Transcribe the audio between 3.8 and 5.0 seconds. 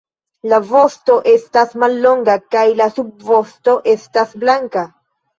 estas blanka.